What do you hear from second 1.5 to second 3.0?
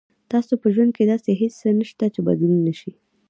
څه نشته چې بدلون نه شي.